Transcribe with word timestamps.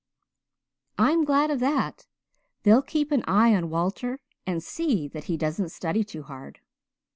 "I'm 0.97 1.25
glad 1.25 1.51
of 1.51 1.59
that. 1.59 2.07
They'll 2.63 2.81
keep 2.81 3.11
an 3.11 3.23
eye 3.27 3.53
on 3.53 3.69
Walter 3.69 4.19
and 4.47 4.63
see 4.63 5.07
that 5.09 5.25
he 5.25 5.37
doesn't 5.37 5.69
study 5.69 6.03
too 6.03 6.23
hard. 6.23 6.59